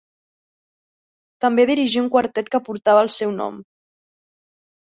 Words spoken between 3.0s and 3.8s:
el seu nom.